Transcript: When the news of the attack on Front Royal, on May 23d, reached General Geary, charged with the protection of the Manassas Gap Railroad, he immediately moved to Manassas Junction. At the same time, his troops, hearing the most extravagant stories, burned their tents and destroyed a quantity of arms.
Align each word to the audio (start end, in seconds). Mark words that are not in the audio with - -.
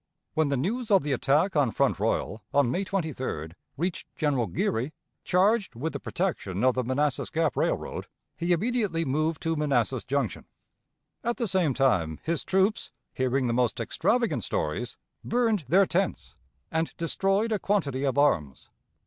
When 0.33 0.49
the 0.49 0.57
news 0.57 0.89
of 0.89 1.03
the 1.03 1.11
attack 1.11 1.55
on 1.55 1.69
Front 1.69 1.99
Royal, 1.99 2.43
on 2.55 2.71
May 2.71 2.83
23d, 2.83 3.53
reached 3.77 4.07
General 4.15 4.47
Geary, 4.47 4.93
charged 5.23 5.75
with 5.75 5.93
the 5.93 5.99
protection 5.99 6.63
of 6.63 6.73
the 6.73 6.83
Manassas 6.83 7.29
Gap 7.29 7.55
Railroad, 7.55 8.07
he 8.35 8.51
immediately 8.51 9.05
moved 9.05 9.43
to 9.43 9.55
Manassas 9.55 10.03
Junction. 10.03 10.45
At 11.23 11.37
the 11.37 11.47
same 11.47 11.75
time, 11.75 12.19
his 12.23 12.43
troops, 12.43 12.91
hearing 13.13 13.45
the 13.45 13.53
most 13.53 13.79
extravagant 13.79 14.43
stories, 14.43 14.97
burned 15.23 15.65
their 15.67 15.85
tents 15.85 16.33
and 16.71 16.97
destroyed 16.97 17.51
a 17.51 17.59
quantity 17.59 18.03
of 18.03 18.17
arms. 18.17 18.71